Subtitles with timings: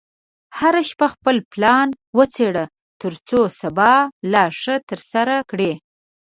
[0.57, 2.65] هره شپه خپل پلان وڅېړه،
[3.01, 3.93] ترڅو سبا
[4.31, 5.71] لا ښه ترسره کړې.